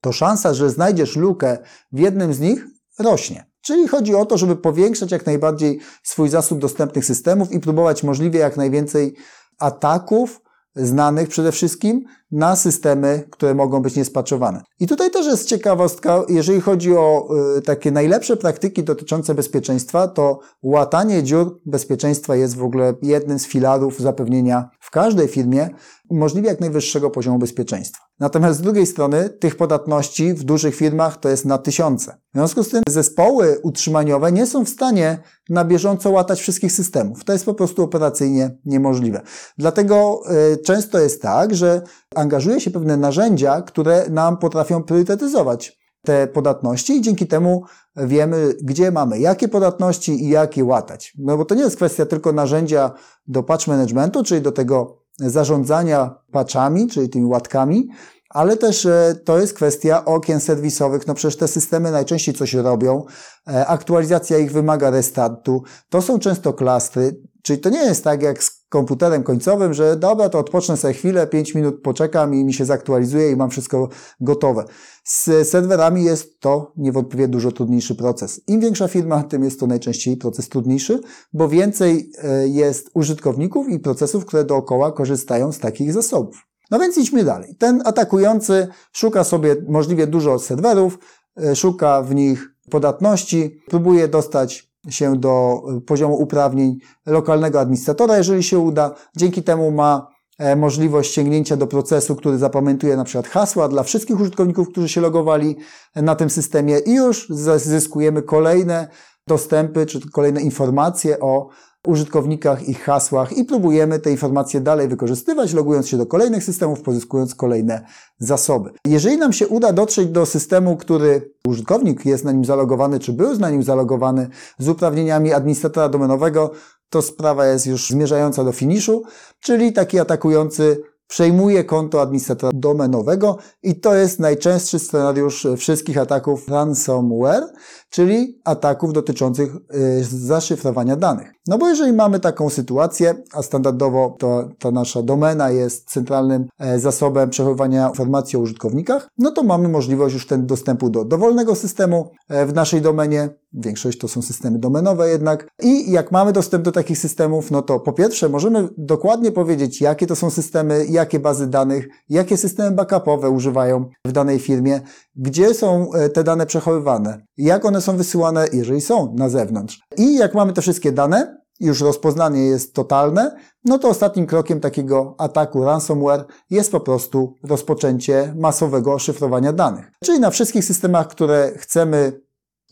to 0.00 0.12
szansa, 0.12 0.54
że 0.54 0.70
znajdziesz 0.70 1.16
lukę 1.16 1.58
w 1.92 1.98
jednym 1.98 2.34
z 2.34 2.40
nich 2.40 2.66
rośnie. 2.98 3.46
Czyli 3.60 3.88
chodzi 3.88 4.14
o 4.14 4.26
to, 4.26 4.38
żeby 4.38 4.56
powiększać 4.56 5.12
jak 5.12 5.26
najbardziej 5.26 5.80
swój 6.02 6.28
zasób 6.28 6.58
dostępnych 6.58 7.04
systemów 7.04 7.52
i 7.52 7.60
próbować 7.60 8.02
możliwie 8.02 8.40
jak 8.40 8.56
najwięcej 8.56 9.14
ataków 9.58 10.40
znanych 10.76 11.28
przede 11.28 11.52
wszystkim 11.52 12.04
na 12.34 12.56
systemy, 12.56 13.24
które 13.30 13.54
mogą 13.54 13.82
być 13.82 13.96
niespaczowane. 13.96 14.62
I 14.80 14.86
tutaj 14.86 15.10
też 15.10 15.26
jest 15.26 15.48
ciekawostka, 15.48 16.22
jeżeli 16.28 16.60
chodzi 16.60 16.96
o 16.96 17.28
y, 17.58 17.62
takie 17.62 17.90
najlepsze 17.90 18.36
praktyki 18.36 18.84
dotyczące 18.84 19.34
bezpieczeństwa, 19.34 20.08
to 20.08 20.38
łatanie 20.62 21.22
dziur 21.22 21.60
bezpieczeństwa 21.66 22.36
jest 22.36 22.56
w 22.56 22.62
ogóle 22.62 22.94
jednym 23.02 23.38
z 23.38 23.46
filarów 23.46 24.00
zapewnienia 24.00 24.70
w 24.80 24.90
każdej 24.90 25.28
firmie 25.28 25.70
możliwie 26.10 26.48
jak 26.48 26.60
najwyższego 26.60 27.10
poziomu 27.10 27.38
bezpieczeństwa. 27.38 28.04
Natomiast 28.20 28.58
z 28.58 28.62
drugiej 28.62 28.86
strony 28.86 29.30
tych 29.30 29.56
podatności 29.56 30.34
w 30.34 30.44
dużych 30.44 30.74
firmach 30.74 31.16
to 31.16 31.28
jest 31.28 31.44
na 31.44 31.58
tysiące. 31.58 32.12
W 32.34 32.36
związku 32.36 32.62
z 32.62 32.68
tym 32.68 32.82
zespoły 32.88 33.58
utrzymaniowe 33.62 34.32
nie 34.32 34.46
są 34.46 34.64
w 34.64 34.68
stanie 34.68 35.18
na 35.50 35.64
bieżąco 35.64 36.10
łatać 36.10 36.40
wszystkich 36.40 36.72
systemów. 36.72 37.24
To 37.24 37.32
jest 37.32 37.44
po 37.44 37.54
prostu 37.54 37.82
operacyjnie 37.82 38.56
niemożliwe. 38.64 39.20
Dlatego 39.58 40.20
y, 40.52 40.56
często 40.56 40.98
jest 40.98 41.22
tak, 41.22 41.54
że 41.54 41.82
angażuje 42.24 42.60
się 42.60 42.70
pewne 42.70 42.96
narzędzia, 42.96 43.62
które 43.62 44.10
nam 44.10 44.36
potrafią 44.36 44.82
priorytetyzować 44.82 45.78
te 46.04 46.26
podatności 46.26 46.96
i 46.96 47.00
dzięki 47.00 47.26
temu 47.26 47.62
wiemy, 47.96 48.54
gdzie 48.62 48.90
mamy 48.90 49.18
jakie 49.18 49.48
podatności 49.48 50.24
i 50.24 50.28
jak 50.28 50.56
je 50.56 50.64
łatać. 50.64 51.12
No 51.18 51.36
bo 51.36 51.44
to 51.44 51.54
nie 51.54 51.62
jest 51.62 51.76
kwestia 51.76 52.06
tylko 52.06 52.32
narzędzia 52.32 52.90
do 53.26 53.42
patch 53.42 53.66
managementu, 53.66 54.22
czyli 54.22 54.42
do 54.42 54.52
tego 54.52 55.04
zarządzania 55.18 56.14
patchami, 56.32 56.88
czyli 56.88 57.08
tymi 57.08 57.26
łatkami, 57.26 57.88
ale 58.30 58.56
też 58.56 58.86
e, 58.86 59.14
to 59.24 59.38
jest 59.38 59.54
kwestia 59.54 60.04
okien 60.04 60.40
serwisowych. 60.40 61.06
No 61.06 61.14
przecież 61.14 61.36
te 61.36 61.48
systemy 61.48 61.90
najczęściej 61.90 62.34
coś 62.34 62.54
robią, 62.54 63.04
e, 63.48 63.66
aktualizacja 63.66 64.38
ich 64.38 64.52
wymaga 64.52 64.90
restartu. 64.90 65.62
To 65.88 66.02
są 66.02 66.18
często 66.18 66.52
klastry, 66.52 67.20
czyli 67.44 67.58
to 67.58 67.70
nie 67.70 67.84
jest 67.84 68.04
tak 68.04 68.22
jak 68.22 68.42
z 68.42 68.64
komputerem 68.68 69.22
końcowym, 69.22 69.74
że 69.74 69.96
dobra, 69.96 70.28
to 70.28 70.38
odpocznę 70.38 70.76
sobie 70.76 70.94
chwilę, 70.94 71.26
5 71.26 71.54
minut 71.54 71.82
poczekam 71.82 72.34
i 72.34 72.44
mi 72.44 72.54
się 72.54 72.64
zaktualizuje 72.64 73.30
i 73.30 73.36
mam 73.36 73.50
wszystko 73.50 73.88
gotowe. 74.20 74.64
Z 75.04 75.48
serwerami 75.48 76.04
jest 76.04 76.40
to 76.40 76.72
niewątpliwie 76.76 77.28
dużo 77.28 77.52
trudniejszy 77.52 77.94
proces. 77.94 78.40
Im 78.46 78.60
większa 78.60 78.88
firma, 78.88 79.22
tym 79.22 79.44
jest 79.44 79.60
to 79.60 79.66
najczęściej 79.66 80.16
proces 80.16 80.48
trudniejszy, 80.48 81.00
bo 81.32 81.48
więcej 81.48 82.10
e, 82.22 82.48
jest 82.48 82.90
użytkowników 82.94 83.68
i 83.68 83.78
procesów, 83.78 84.26
które 84.26 84.44
dookoła 84.44 84.92
korzystają 84.92 85.52
z 85.52 85.58
takich 85.58 85.92
zasobów. 85.92 86.46
No 86.70 86.78
więc 86.78 86.98
idźmy 86.98 87.24
dalej. 87.24 87.56
Ten 87.58 87.82
atakujący 87.84 88.68
szuka 88.92 89.24
sobie 89.24 89.56
możliwie 89.68 90.06
dużo 90.06 90.38
serwerów, 90.38 90.98
e, 91.42 91.56
szuka 91.56 92.02
w 92.02 92.14
nich 92.14 92.48
podatności, 92.70 93.60
próbuje 93.68 94.08
dostać 94.08 94.73
się 94.88 95.16
do 95.16 95.62
e, 95.76 95.80
poziomu 95.80 96.14
uprawnień 96.14 96.78
lokalnego 97.06 97.60
administratora, 97.60 98.16
jeżeli 98.16 98.42
się 98.42 98.58
uda. 98.58 98.94
Dzięki 99.16 99.42
temu 99.42 99.70
ma 99.70 100.08
e, 100.38 100.56
możliwość 100.56 101.14
sięgnięcia 101.14 101.56
do 101.56 101.66
procesu, 101.66 102.16
który 102.16 102.38
zapamiętuje 102.38 102.96
na 102.96 103.04
przykład 103.04 103.28
hasła 103.28 103.68
dla 103.68 103.82
wszystkich 103.82 104.20
użytkowników, 104.20 104.68
którzy 104.68 104.88
się 104.88 105.00
logowali 105.00 105.56
na 105.96 106.14
tym 106.14 106.30
systemie 106.30 106.78
i 106.78 106.94
już 106.94 107.28
zyskujemy 107.56 108.22
kolejne 108.22 108.88
dostępy 109.26 109.86
czy 109.86 110.10
kolejne 110.10 110.40
informacje 110.40 111.20
o 111.20 111.48
użytkownikach, 111.86 112.68
ich 112.68 112.82
hasłach 112.82 113.32
i 113.32 113.44
próbujemy 113.44 113.98
te 113.98 114.10
informacje 114.10 114.60
dalej 114.60 114.88
wykorzystywać, 114.88 115.52
logując 115.52 115.88
się 115.88 115.96
do 115.96 116.06
kolejnych 116.06 116.44
systemów, 116.44 116.82
pozyskując 116.82 117.34
kolejne 117.34 117.86
zasoby. 118.18 118.70
Jeżeli 118.86 119.18
nam 119.18 119.32
się 119.32 119.48
uda 119.48 119.72
dotrzeć 119.72 120.08
do 120.08 120.26
systemu, 120.26 120.76
który 120.76 121.32
użytkownik 121.46 122.06
jest 122.06 122.24
na 122.24 122.32
nim 122.32 122.44
zalogowany, 122.44 123.00
czy 123.00 123.12
był 123.12 123.38
na 123.38 123.50
nim 123.50 123.62
zalogowany 123.62 124.28
z 124.58 124.68
uprawnieniami 124.68 125.32
administratora 125.32 125.88
domenowego, 125.88 126.50
to 126.90 127.02
sprawa 127.02 127.46
jest 127.46 127.66
już 127.66 127.88
zmierzająca 127.88 128.44
do 128.44 128.52
finiszu, 128.52 129.02
czyli 129.40 129.72
taki 129.72 129.98
atakujący 129.98 130.82
przejmuje 131.14 131.64
konto 131.64 132.02
administratora 132.02 132.52
domenowego 132.54 133.38
i 133.62 133.80
to 133.80 133.94
jest 133.94 134.20
najczęstszy 134.20 134.78
scenariusz 134.78 135.46
wszystkich 135.56 135.98
ataków 135.98 136.48
ransomware, 136.48 137.42
czyli 137.90 138.40
ataków 138.44 138.92
dotyczących 138.92 139.54
y, 139.54 140.04
zaszyfrowania 140.04 140.96
danych. 140.96 141.34
No 141.46 141.58
bo 141.58 141.68
jeżeli 141.68 141.92
mamy 141.92 142.20
taką 142.20 142.50
sytuację, 142.50 143.14
a 143.32 143.42
standardowo 143.42 144.16
to 144.18 144.48
ta 144.58 144.70
nasza 144.70 145.02
domena 145.02 145.50
jest 145.50 145.90
centralnym 145.90 146.46
e, 146.58 146.78
zasobem 146.78 147.30
przechowywania 147.30 147.88
informacji 147.88 148.36
o 148.38 148.40
użytkownikach, 148.40 149.08
no 149.18 149.30
to 149.30 149.42
mamy 149.42 149.68
możliwość 149.68 150.14
już 150.14 150.26
ten 150.26 150.46
dostępu 150.46 150.90
do 150.90 151.04
dowolnego 151.04 151.54
systemu 151.54 152.10
e, 152.28 152.46
w 152.46 152.54
naszej 152.54 152.80
domenie, 152.80 153.28
Większość 153.54 153.98
to 153.98 154.08
są 154.08 154.22
systemy 154.22 154.58
domenowe 154.58 155.08
jednak. 155.08 155.48
I 155.62 155.90
jak 155.90 156.12
mamy 156.12 156.32
dostęp 156.32 156.64
do 156.64 156.72
takich 156.72 156.98
systemów, 156.98 157.50
no 157.50 157.62
to 157.62 157.80
po 157.80 157.92
pierwsze 157.92 158.28
możemy 158.28 158.68
dokładnie 158.78 159.32
powiedzieć, 159.32 159.80
jakie 159.80 160.06
to 160.06 160.16
są 160.16 160.30
systemy, 160.30 160.86
jakie 160.86 161.20
bazy 161.20 161.46
danych, 161.46 161.88
jakie 162.08 162.36
systemy 162.36 162.70
backupowe 162.70 163.30
używają 163.30 163.88
w 164.06 164.12
danej 164.12 164.38
firmie, 164.38 164.80
gdzie 165.16 165.54
są 165.54 165.92
e, 165.92 166.08
te 166.08 166.24
dane 166.24 166.46
przechowywane, 166.46 167.26
jak 167.36 167.64
one 167.64 167.80
są 167.80 167.96
wysyłane, 167.96 168.46
jeżeli 168.52 168.80
są 168.80 169.14
na 169.14 169.28
zewnątrz. 169.28 169.80
I 169.96 170.16
jak 170.16 170.34
mamy 170.34 170.52
te 170.52 170.62
wszystkie 170.62 170.92
dane, 170.92 171.44
już 171.60 171.80
rozpoznanie 171.80 172.46
jest 172.46 172.74
totalne, 172.74 173.36
no 173.64 173.78
to 173.78 173.88
ostatnim 173.88 174.26
krokiem 174.26 174.60
takiego 174.60 175.14
ataku 175.18 175.64
ransomware 175.64 176.24
jest 176.50 176.72
po 176.72 176.80
prostu 176.80 177.34
rozpoczęcie 177.42 178.34
masowego 178.36 178.98
szyfrowania 178.98 179.52
danych. 179.52 179.92
Czyli 180.04 180.20
na 180.20 180.30
wszystkich 180.30 180.64
systemach, 180.64 181.08
które 181.08 181.52
chcemy 181.56 182.23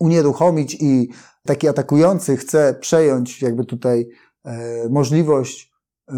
unieruchomić 0.03 0.77
i 0.81 1.09
taki 1.47 1.69
atakujący 1.69 2.37
chce 2.37 2.75
przejąć 2.81 3.43
jakby 3.43 3.65
tutaj 3.65 4.09
e, 4.45 4.89
możliwość 4.89 5.73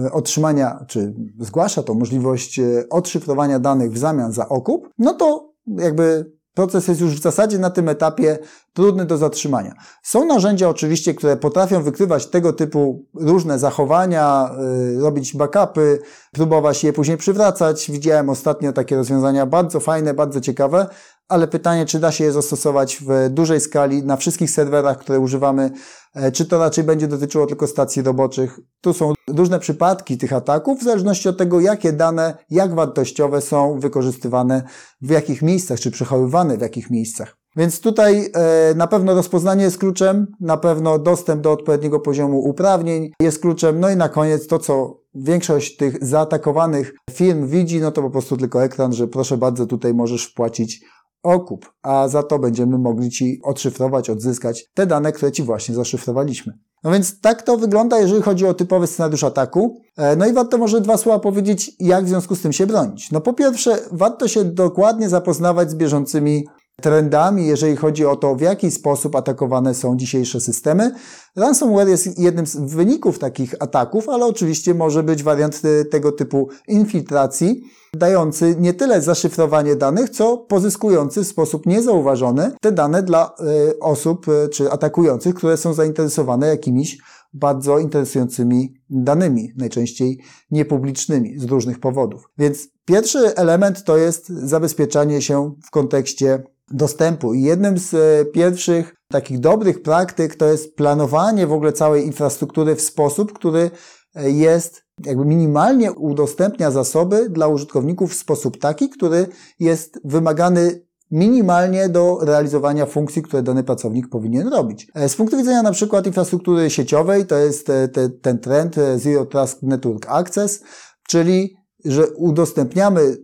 e, 0.07 0.13
otrzymania, 0.13 0.85
czy 0.89 1.15
zgłasza 1.41 1.83
to 1.83 1.95
możliwość 1.95 2.59
e, 2.59 2.85
odszyfrowania 2.91 3.59
danych 3.59 3.93
w 3.93 3.99
zamian 3.99 4.33
za 4.33 4.49
okup, 4.49 4.89
no 4.99 5.15
to 5.15 5.55
jakby 5.67 6.35
Proces 6.55 6.89
jest 6.89 7.01
już 7.01 7.15
w 7.15 7.23
zasadzie 7.23 7.59
na 7.59 7.71
tym 7.71 7.89
etapie 7.89 8.39
trudny 8.73 9.05
do 9.05 9.17
zatrzymania. 9.17 9.75
Są 10.03 10.25
narzędzia 10.25 10.69
oczywiście, 10.69 11.15
które 11.15 11.37
potrafią 11.37 11.83
wykrywać 11.83 12.27
tego 12.27 12.53
typu 12.53 13.07
różne 13.15 13.59
zachowania, 13.59 14.51
robić 14.99 15.37
backupy, 15.37 15.99
próbować 16.33 16.85
je 16.85 16.93
później 16.93 17.17
przywracać. 17.17 17.91
Widziałem 17.91 18.31
ostatnio 18.31 18.73
takie 18.73 18.97
rozwiązania 18.97 19.47
bardzo 19.47 19.81
fajne, 19.81 20.15
bardzo 20.15 20.41
ciekawe, 20.41 20.87
ale 21.29 21.49
pytanie, 21.49 21.87
czy 21.87 22.01
da 22.01 22.13
się 22.13 22.25
je 22.25 22.33
zastosować 22.33 22.97
w 23.07 23.31
dużej 23.31 23.61
skali 23.61 24.03
na 24.03 24.17
wszystkich 24.17 24.51
serwerach, 24.51 24.99
które 24.99 25.21
używamy, 25.21 25.71
e, 26.15 26.33
czy 26.33 26.47
to 26.47 26.59
raczej 26.59 26.85
będzie 26.85 27.09
dotyczyło 27.09 27.47
tylko 27.47 27.67
stacji 27.67 28.03
roboczych. 28.03 28.61
Tu 28.81 28.93
są 28.93 29.13
różne 29.29 29.59
przypadki 29.59 30.19
tych 30.19 30.33
ataków, 30.33 30.81
w 30.81 30.85
zależności 30.85 31.29
od 31.29 31.39
tego, 31.39 31.61
jakie 31.61 31.93
dane, 31.93 32.37
jak 32.51 32.75
wartościowe 32.75 33.41
są 33.41 33.81
wykorzystywane 33.81 34.63
w 35.01 35.11
jakich 35.11 35.43
miejscach, 35.43 35.81
czy 35.81 35.91
przechowywane 35.91 36.57
w 36.59 36.61
jakich 36.61 36.91
miejscach. 36.91 37.37
Więc 37.57 37.81
tutaj 37.81 38.31
e, 38.35 38.75
na 38.75 38.87
pewno 38.87 39.15
rozpoznanie 39.15 39.65
jest 39.65 39.79
kluczem, 39.79 40.27
na 40.41 40.57
pewno 40.57 40.99
dostęp 40.99 41.41
do 41.43 41.53
odpowiedniego 41.53 42.01
poziomu 42.01 42.41
uprawnień 42.41 43.11
jest 43.21 43.41
kluczem, 43.41 43.81
no 43.81 43.91
i 43.91 43.97
na 43.97 44.09
koniec 44.09 44.47
to, 44.47 44.59
co 44.59 45.01
większość 45.15 45.77
tych 45.77 46.05
zaatakowanych 46.05 46.95
firm 47.11 47.47
widzi, 47.47 47.81
no 47.81 47.93
to 47.93 48.03
po 48.03 48.11
prostu 48.11 48.37
tylko 48.37 48.65
ekran, 48.65 48.93
że 48.93 49.09
proszę 49.09 49.37
bardzo, 49.37 49.67
tutaj 49.67 49.95
możesz 49.95 50.27
wpłacić 50.27 50.85
okup, 51.25 51.73
a 51.83 52.09
za 52.09 52.23
to 52.23 52.39
będziemy 52.39 52.79
mogli 52.79 53.11
Ci 53.11 53.41
odszyfrować, 53.43 54.11
odzyskać 54.11 54.71
te 54.75 54.87
dane, 54.87 55.13
które 55.13 55.33
Ci 55.33 55.43
właśnie 55.43 55.75
zaszyfrowaliśmy. 55.75 56.53
No 56.85 56.91
więc 56.91 57.21
tak 57.21 57.43
to 57.43 57.57
wygląda, 57.57 57.99
jeżeli 57.99 58.23
chodzi 58.23 58.47
o 58.47 58.55
typowy 58.55 58.87
scenariusz 58.87 59.25
ataku. 59.25 59.81
E, 59.97 60.17
no 60.17 60.27
i 60.27 60.33
warto 60.33 60.59
może 60.59 60.81
dwa 60.81 60.97
słowa 60.97 61.19
powiedzieć, 61.19 61.73
jak 61.81 62.05
w 62.05 62.09
związku 62.09 62.37
z 62.37 62.41
tym 62.41 62.53
się 62.53 62.67
bronić. 62.67 63.11
No 63.11 63.21
po 63.21 63.33
pierwsze, 63.33 63.79
warto 63.93 64.29
się 64.29 64.45
dokładnie 64.45 65.09
zapoznawać 65.09 65.71
z 65.71 65.75
bieżącymi 65.75 66.45
trendami, 66.83 67.47
jeżeli 67.47 67.77
chodzi 67.77 68.07
o 68.07 68.17
to, 68.17 68.35
w 68.35 68.41
jaki 68.41 68.71
sposób 68.71 69.17
atakowane 69.17 69.75
są 69.75 69.97
dzisiejsze 69.97 70.41
systemy. 70.41 70.95
Ransomware 71.37 71.89
jest 71.89 72.19
jednym 72.19 72.47
z 72.47 72.57
wyników 72.57 73.19
takich 73.19 73.55
ataków, 73.61 74.09
ale 74.09 74.27
oczywiście 74.27 74.75
może 74.75 75.03
być 75.03 75.23
wariant 75.23 75.63
tego 75.91 76.13
typu 76.13 76.49
infiltracji, 76.69 77.63
dający 77.95 78.57
nie 78.59 78.75
tyle 78.75 79.03
zaszyfrowanie 79.03 79.77
danych, 79.77 80.11
co 80.11 80.39
pozyskujący 80.39 81.25
w 81.25 81.27
sposób 81.27 81.67
niezauważony 81.67 82.53
te 82.61 82.73
dane 82.73 83.03
dla 83.03 83.35
y, 83.71 83.79
osób 83.79 84.29
y, 84.29 84.49
czy 84.49 84.71
atakujących, 84.71 85.35
które 85.35 85.57
są 85.57 85.75
zainteresowane 85.75 86.47
jakimiś 86.47 86.99
bardzo 87.33 87.79
interesującymi 87.79 88.75
danymi, 88.91 89.53
najczęściej 89.57 90.21
niepublicznymi 90.51 91.39
z 91.39 91.45
różnych 91.45 91.81
powodów. 91.81 92.29
Więc 92.39 92.69
pierwszy 92.85 93.37
element 93.37 93.85
to 93.85 93.97
jest 93.97 94.29
zabezpieczanie 94.29 95.23
się 95.23 95.55
w 95.67 95.71
kontekście 95.71 96.43
dostępu. 96.71 97.35
I 97.35 97.43
jednym 97.43 97.79
z 97.79 97.95
e, 97.95 98.25
pierwszych 98.25 98.95
takich 99.09 99.41
dobrych 99.41 99.83
praktyk 99.83 100.37
to 100.37 100.47
jest 100.47 100.77
planowanie 100.77 101.47
w 101.47 101.53
ogóle 101.53 101.73
całej 101.73 102.07
infrastruktury 102.07 102.75
w 102.77 102.81
sposób, 102.81 103.33
który 103.33 103.71
e, 104.15 104.31
jest 104.31 104.85
jakby 105.05 105.25
minimalnie 105.25 105.93
udostępnia 105.93 106.71
zasoby 106.71 107.31
dla 107.31 107.49
użytkowników 107.49 108.13
w 108.13 108.17
sposób 108.17 108.59
taki, 108.59 108.89
który 108.89 109.27
jest 109.61 110.01
wymagany 110.05 110.85
minimalnie 111.11 111.89
do 111.89 112.19
realizowania 112.23 112.87
funkcji, 112.87 113.23
które 113.23 113.43
dany 113.43 113.65
pracownik 113.65 114.09
powinien 114.09 114.49
robić. 114.49 114.91
E, 114.95 115.09
z 115.09 115.17
punktu 115.17 115.37
widzenia 115.37 115.63
na 115.63 115.73
przykład 115.73 116.07
infrastruktury 116.07 116.71
sieciowej, 116.71 117.27
to 117.27 117.37
jest 117.37 117.67
te, 117.67 117.89
te, 117.89 118.09
ten 118.09 118.39
trend 118.39 118.77
Zero 118.97 119.27
Trust 119.27 119.63
Network 119.63 120.07
Access, 120.09 120.63
czyli 121.09 121.57
że 121.85 122.07
udostępniamy 122.11 123.17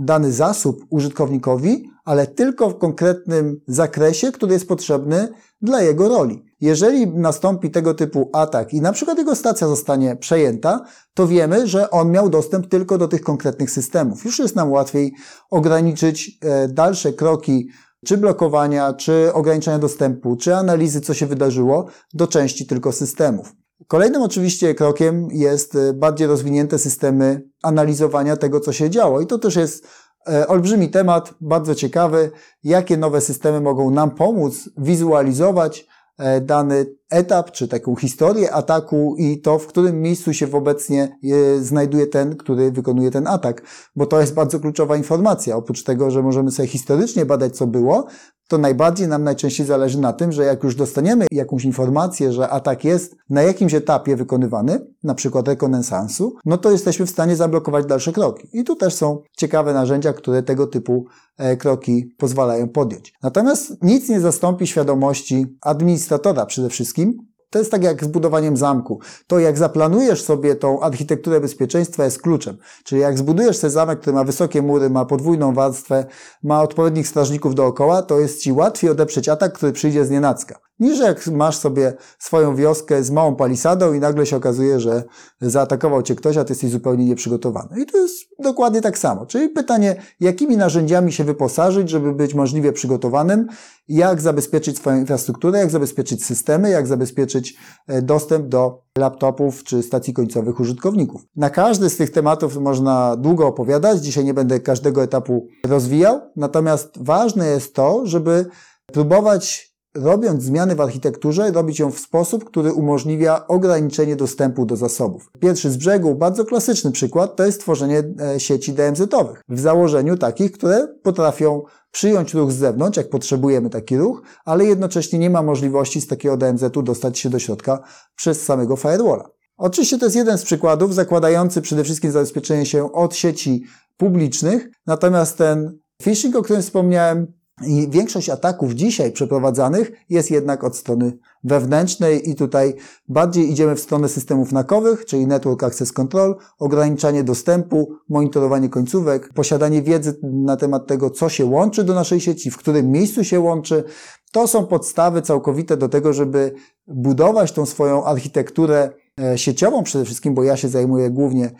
dany 0.00 0.32
zasób 0.32 0.86
użytkownikowi, 0.90 1.90
ale 2.04 2.26
tylko 2.26 2.70
w 2.70 2.78
konkretnym 2.78 3.60
zakresie, 3.66 4.32
który 4.32 4.52
jest 4.52 4.68
potrzebny 4.68 5.28
dla 5.62 5.82
jego 5.82 6.08
roli. 6.08 6.44
Jeżeli 6.60 7.06
nastąpi 7.06 7.70
tego 7.70 7.94
typu 7.94 8.30
atak 8.32 8.74
i 8.74 8.80
na 8.80 8.92
przykład 8.92 9.18
jego 9.18 9.36
stacja 9.36 9.66
zostanie 9.66 10.16
przejęta, 10.16 10.84
to 11.14 11.26
wiemy, 11.26 11.66
że 11.66 11.90
on 11.90 12.10
miał 12.10 12.30
dostęp 12.30 12.66
tylko 12.66 12.98
do 12.98 13.08
tych 13.08 13.20
konkretnych 13.20 13.70
systemów. 13.70 14.24
Już 14.24 14.38
jest 14.38 14.56
nam 14.56 14.72
łatwiej 14.72 15.12
ograniczyć 15.50 16.38
e, 16.42 16.68
dalsze 16.68 17.12
kroki 17.12 17.68
czy 18.06 18.16
blokowania, 18.16 18.92
czy 18.92 19.32
ograniczania 19.32 19.78
dostępu, 19.78 20.36
czy 20.36 20.56
analizy, 20.56 21.00
co 21.00 21.14
się 21.14 21.26
wydarzyło, 21.26 21.86
do 22.14 22.26
części 22.26 22.66
tylko 22.66 22.92
systemów. 22.92 23.59
Kolejnym 23.88 24.22
oczywiście 24.22 24.74
krokiem 24.74 25.28
jest 25.32 25.74
e, 25.74 25.92
bardziej 25.92 26.26
rozwinięte 26.26 26.78
systemy 26.78 27.42
analizowania 27.62 28.36
tego, 28.36 28.60
co 28.60 28.72
się 28.72 28.90
działo. 28.90 29.20
I 29.20 29.26
to 29.26 29.38
też 29.38 29.56
jest 29.56 29.86
e, 30.28 30.48
olbrzymi 30.48 30.88
temat, 30.88 31.34
bardzo 31.40 31.74
ciekawy, 31.74 32.30
jakie 32.64 32.96
nowe 32.96 33.20
systemy 33.20 33.60
mogą 33.60 33.90
nam 33.90 34.10
pomóc 34.10 34.70
wizualizować 34.76 35.86
e, 36.18 36.40
dany 36.40 36.86
etap, 37.10 37.50
czy 37.50 37.68
taką 37.68 37.96
historię 37.96 38.52
ataku 38.52 39.14
i 39.18 39.40
to, 39.40 39.58
w 39.58 39.66
którym 39.66 40.02
miejscu 40.02 40.32
się 40.32 40.52
obecnie 40.52 41.18
znajduje 41.60 42.06
ten, 42.06 42.36
który 42.36 42.72
wykonuje 42.72 43.10
ten 43.10 43.26
atak, 43.26 43.62
bo 43.96 44.06
to 44.06 44.20
jest 44.20 44.34
bardzo 44.34 44.60
kluczowa 44.60 44.96
informacja. 44.96 45.56
Oprócz 45.56 45.84
tego, 45.84 46.10
że 46.10 46.22
możemy 46.22 46.50
sobie 46.50 46.68
historycznie 46.68 47.26
badać, 47.26 47.56
co 47.56 47.66
było, 47.66 48.06
to 48.50 48.58
najbardziej 48.58 49.08
nam 49.08 49.24
najczęściej 49.24 49.66
zależy 49.66 50.00
na 50.00 50.12
tym, 50.12 50.32
że 50.32 50.44
jak 50.44 50.64
już 50.64 50.74
dostaniemy 50.74 51.26
jakąś 51.32 51.64
informację, 51.64 52.32
że 52.32 52.48
atak 52.48 52.84
jest 52.84 53.16
na 53.30 53.42
jakimś 53.42 53.74
etapie 53.74 54.16
wykonywany, 54.16 54.86
na 55.02 55.14
przykład 55.14 55.48
rekonesansu, 55.48 56.36
no 56.44 56.58
to 56.58 56.70
jesteśmy 56.70 57.06
w 57.06 57.10
stanie 57.10 57.36
zablokować 57.36 57.86
dalsze 57.86 58.12
kroki. 58.12 58.48
I 58.52 58.64
tu 58.64 58.76
też 58.76 58.94
są 58.94 59.22
ciekawe 59.36 59.74
narzędzia, 59.74 60.12
które 60.12 60.42
tego 60.42 60.66
typu 60.66 61.06
e, 61.36 61.56
kroki 61.56 62.14
pozwalają 62.18 62.68
podjąć. 62.68 63.14
Natomiast 63.22 63.82
nic 63.82 64.08
nie 64.08 64.20
zastąpi 64.20 64.66
świadomości 64.66 65.56
administratora 65.60 66.46
przede 66.46 66.68
wszystkim, 66.68 67.29
to 67.50 67.58
jest 67.58 67.70
tak 67.70 67.82
jak 67.82 68.04
z 68.04 68.08
budowaniem 68.08 68.56
zamku. 68.56 69.00
To 69.26 69.38
jak 69.38 69.58
zaplanujesz 69.58 70.22
sobie 70.24 70.56
tą 70.56 70.80
architekturę 70.80 71.40
bezpieczeństwa 71.40 72.04
jest 72.04 72.22
kluczem. 72.22 72.56
Czyli 72.84 73.00
jak 73.00 73.18
zbudujesz 73.18 73.56
sobie 73.56 73.70
zamek, 73.70 74.00
który 74.00 74.14
ma 74.16 74.24
wysokie 74.24 74.62
mury, 74.62 74.90
ma 74.90 75.04
podwójną 75.04 75.54
warstwę, 75.54 76.04
ma 76.42 76.62
odpowiednich 76.62 77.08
strażników 77.08 77.54
dookoła, 77.54 78.02
to 78.02 78.20
jest 78.20 78.42
Ci 78.42 78.52
łatwiej 78.52 78.90
odeprzeć 78.90 79.28
atak, 79.28 79.52
który 79.52 79.72
przyjdzie 79.72 80.04
z 80.04 80.10
nienacka 80.10 80.69
niż 80.80 80.98
jak 80.98 81.26
masz 81.26 81.56
sobie 81.56 81.92
swoją 82.18 82.56
wioskę 82.56 83.04
z 83.04 83.10
małą 83.10 83.36
palisadą 83.36 83.92
i 83.92 84.00
nagle 84.00 84.26
się 84.26 84.36
okazuje, 84.36 84.80
że 84.80 85.04
zaatakował 85.40 86.02
cię 86.02 86.14
ktoś, 86.14 86.36
a 86.36 86.44
ty 86.44 86.52
jesteś 86.52 86.70
zupełnie 86.70 87.04
nieprzygotowany. 87.04 87.80
I 87.80 87.86
to 87.86 87.98
jest 87.98 88.14
dokładnie 88.38 88.80
tak 88.80 88.98
samo. 88.98 89.26
Czyli 89.26 89.48
pytanie, 89.48 89.96
jakimi 90.20 90.56
narzędziami 90.56 91.12
się 91.12 91.24
wyposażyć, 91.24 91.90
żeby 91.90 92.12
być 92.12 92.34
możliwie 92.34 92.72
przygotowanym, 92.72 93.46
jak 93.88 94.20
zabezpieczyć 94.20 94.76
swoją 94.76 94.98
infrastrukturę, 94.98 95.58
jak 95.58 95.70
zabezpieczyć 95.70 96.24
systemy, 96.24 96.70
jak 96.70 96.86
zabezpieczyć 96.86 97.56
e, 97.88 98.02
dostęp 98.02 98.46
do 98.46 98.82
laptopów 98.98 99.64
czy 99.64 99.82
stacji 99.82 100.14
końcowych 100.14 100.60
użytkowników. 100.60 101.22
Na 101.36 101.50
każdy 101.50 101.90
z 101.90 101.96
tych 101.96 102.10
tematów 102.10 102.56
można 102.56 103.16
długo 103.16 103.46
opowiadać. 103.46 103.98
Dzisiaj 103.98 104.24
nie 104.24 104.34
będę 104.34 104.60
każdego 104.60 105.02
etapu 105.02 105.46
rozwijał. 105.66 106.20
Natomiast 106.36 106.90
ważne 107.00 107.46
jest 107.46 107.74
to, 107.74 108.06
żeby 108.06 108.46
próbować 108.86 109.69
robiąc 109.94 110.42
zmiany 110.42 110.74
w 110.74 110.80
architekturze, 110.80 111.52
robić 111.52 111.78
ją 111.78 111.90
w 111.90 111.98
sposób, 111.98 112.44
który 112.44 112.72
umożliwia 112.72 113.46
ograniczenie 113.46 114.16
dostępu 114.16 114.66
do 114.66 114.76
zasobów. 114.76 115.30
Pierwszy 115.40 115.70
z 115.70 115.76
brzegu, 115.76 116.14
bardzo 116.14 116.44
klasyczny 116.44 116.92
przykład, 116.92 117.36
to 117.36 117.46
jest 117.46 117.60
tworzenie 117.60 118.02
e, 118.20 118.40
sieci 118.40 118.72
DMZ-owych. 118.72 119.42
W 119.48 119.60
założeniu 119.60 120.16
takich, 120.16 120.52
które 120.52 120.88
potrafią 121.02 121.62
przyjąć 121.90 122.34
ruch 122.34 122.52
z 122.52 122.56
zewnątrz, 122.56 122.96
jak 122.96 123.10
potrzebujemy 123.10 123.70
taki 123.70 123.96
ruch, 123.96 124.22
ale 124.44 124.64
jednocześnie 124.64 125.18
nie 125.18 125.30
ma 125.30 125.42
możliwości 125.42 126.00
z 126.00 126.06
takiego 126.06 126.36
DMZ-u 126.36 126.82
dostać 126.82 127.18
się 127.18 127.30
do 127.30 127.38
środka 127.38 127.82
przez 128.16 128.42
samego 128.42 128.76
firewalla. 128.76 129.30
Oczywiście 129.56 129.98
to 129.98 130.06
jest 130.06 130.16
jeden 130.16 130.38
z 130.38 130.42
przykładów 130.42 130.94
zakładający 130.94 131.62
przede 131.62 131.84
wszystkim 131.84 132.12
zabezpieczenie 132.12 132.66
się 132.66 132.92
od 132.92 133.14
sieci 133.14 133.64
publicznych, 133.96 134.68
natomiast 134.86 135.38
ten 135.38 135.78
phishing, 136.02 136.36
o 136.36 136.42
którym 136.42 136.62
wspomniałem, 136.62 137.39
I 137.66 137.88
większość 137.90 138.30
ataków 138.30 138.72
dzisiaj 138.72 139.12
przeprowadzanych 139.12 139.92
jest 140.08 140.30
jednak 140.30 140.64
od 140.64 140.76
strony 140.76 141.18
wewnętrznej 141.44 142.30
i 142.30 142.34
tutaj 142.34 142.74
bardziej 143.08 143.50
idziemy 143.50 143.76
w 143.76 143.80
stronę 143.80 144.08
systemów 144.08 144.52
nakowych, 144.52 145.04
czyli 145.04 145.26
Network 145.26 145.62
Access 145.64 145.92
Control, 145.92 146.36
ograniczanie 146.58 147.24
dostępu, 147.24 147.92
monitorowanie 148.08 148.68
końcówek, 148.68 149.32
posiadanie 149.34 149.82
wiedzy 149.82 150.18
na 150.22 150.56
temat 150.56 150.86
tego, 150.86 151.10
co 151.10 151.28
się 151.28 151.44
łączy 151.44 151.84
do 151.84 151.94
naszej 151.94 152.20
sieci, 152.20 152.50
w 152.50 152.56
którym 152.56 152.90
miejscu 152.90 153.24
się 153.24 153.40
łączy. 153.40 153.84
To 154.32 154.46
są 154.46 154.66
podstawy 154.66 155.22
całkowite 155.22 155.76
do 155.76 155.88
tego, 155.88 156.12
żeby 156.12 156.54
budować 156.86 157.52
tą 157.52 157.66
swoją 157.66 158.04
architekturę 158.04 158.90
e, 159.20 159.38
sieciową 159.38 159.82
przede 159.82 160.04
wszystkim, 160.04 160.34
bo 160.34 160.42
ja 160.42 160.56
się 160.56 160.68
zajmuję 160.68 161.10
głównie 161.10 161.50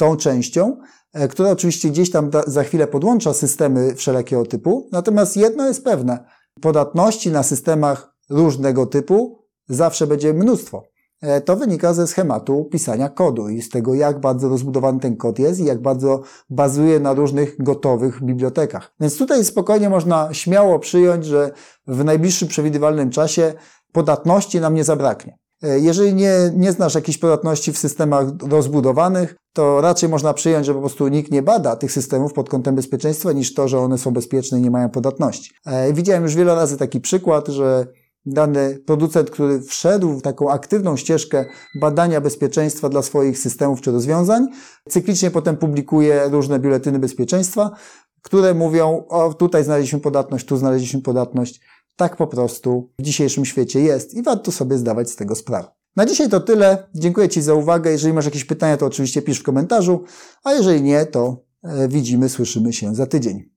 tą 0.00 0.16
częścią, 0.16 0.76
e, 1.12 1.28
która 1.28 1.50
oczywiście 1.50 1.90
gdzieś 1.90 2.10
tam 2.10 2.30
za 2.46 2.62
chwilę 2.62 2.86
podłącza 2.86 3.34
systemy 3.34 3.94
wszelkiego 3.94 4.46
typu. 4.46 4.88
Natomiast 4.92 5.36
jedno 5.36 5.68
jest 5.68 5.84
pewne, 5.84 6.24
podatności 6.60 7.30
na 7.30 7.42
systemach 7.42 8.14
różnego 8.30 8.86
typu 8.86 9.38
zawsze 9.68 10.06
będzie 10.06 10.34
mnóstwo. 10.34 10.84
E, 11.20 11.40
to 11.40 11.56
wynika 11.56 11.94
ze 11.94 12.06
schematu 12.06 12.64
pisania 12.64 13.08
kodu 13.08 13.48
i 13.48 13.62
z 13.62 13.68
tego, 13.68 13.94
jak 13.94 14.20
bardzo 14.20 14.48
rozbudowany 14.48 15.00
ten 15.00 15.16
kod 15.16 15.38
jest 15.38 15.60
i 15.60 15.64
jak 15.64 15.82
bardzo 15.82 16.22
bazuje 16.50 17.00
na 17.00 17.12
różnych 17.12 17.62
gotowych 17.62 18.22
bibliotekach. 18.22 18.92
Więc 19.00 19.18
tutaj 19.18 19.44
spokojnie 19.44 19.90
można 19.90 20.34
śmiało 20.34 20.78
przyjąć, 20.78 21.24
że 21.24 21.50
w 21.86 22.04
najbliższym 22.04 22.48
przewidywalnym 22.48 23.10
czasie 23.10 23.54
podatności 23.92 24.60
nam 24.60 24.74
nie 24.74 24.84
zabraknie. 24.84 25.38
E, 25.62 25.78
jeżeli 25.78 26.14
nie, 26.14 26.34
nie 26.56 26.72
znasz 26.72 26.94
jakichś 26.94 27.18
podatności 27.18 27.72
w 27.72 27.78
systemach 27.78 28.26
rozbudowanych, 28.48 29.39
to 29.52 29.80
raczej 29.80 30.08
można 30.08 30.34
przyjąć, 30.34 30.66
że 30.66 30.74
po 30.74 30.80
prostu 30.80 31.08
nikt 31.08 31.32
nie 31.32 31.42
bada 31.42 31.76
tych 31.76 31.92
systemów 31.92 32.32
pod 32.32 32.48
kątem 32.48 32.74
bezpieczeństwa, 32.74 33.32
niż 33.32 33.54
to, 33.54 33.68
że 33.68 33.78
one 33.78 33.98
są 33.98 34.10
bezpieczne 34.10 34.58
i 34.58 34.62
nie 34.62 34.70
mają 34.70 34.90
podatności. 34.90 35.50
E, 35.66 35.92
widziałem 35.92 36.22
już 36.22 36.34
wiele 36.34 36.54
razy 36.54 36.76
taki 36.76 37.00
przykład, 37.00 37.48
że 37.48 37.86
dany 38.26 38.78
producent, 38.86 39.30
który 39.30 39.62
wszedł 39.62 40.12
w 40.12 40.22
taką 40.22 40.50
aktywną 40.50 40.96
ścieżkę 40.96 41.44
badania 41.80 42.20
bezpieczeństwa 42.20 42.88
dla 42.88 43.02
swoich 43.02 43.38
systemów 43.38 43.80
czy 43.80 43.92
rozwiązań, 43.92 44.46
cyklicznie 44.88 45.30
potem 45.30 45.56
publikuje 45.56 46.28
różne 46.30 46.58
biuletyny 46.58 46.98
bezpieczeństwa, 46.98 47.70
które 48.22 48.54
mówią, 48.54 49.04
o 49.08 49.34
tutaj 49.34 49.64
znaleźliśmy 49.64 50.00
podatność, 50.00 50.46
tu 50.46 50.56
znaleźliśmy 50.56 51.02
podatność. 51.02 51.60
Tak 51.96 52.16
po 52.16 52.26
prostu 52.26 52.92
w 52.98 53.02
dzisiejszym 53.02 53.44
świecie 53.44 53.80
jest 53.80 54.14
i 54.14 54.22
warto 54.22 54.52
sobie 54.52 54.78
zdawać 54.78 55.10
z 55.10 55.16
tego 55.16 55.34
sprawę. 55.34 55.79
Na 55.96 56.06
dzisiaj 56.06 56.28
to 56.28 56.40
tyle. 56.40 56.88
Dziękuję 56.94 57.28
Ci 57.28 57.42
za 57.42 57.54
uwagę. 57.54 57.90
Jeżeli 57.90 58.12
masz 58.12 58.24
jakieś 58.24 58.44
pytania, 58.44 58.76
to 58.76 58.86
oczywiście 58.86 59.22
pisz 59.22 59.38
w 59.38 59.42
komentarzu, 59.42 60.04
a 60.44 60.52
jeżeli 60.52 60.82
nie, 60.82 61.06
to 61.06 61.44
e, 61.62 61.88
widzimy, 61.88 62.28
słyszymy 62.28 62.72
się 62.72 62.94
za 62.94 63.06
tydzień. 63.06 63.49